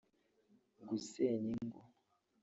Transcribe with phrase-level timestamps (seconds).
[0.87, 1.81] gusenya ingo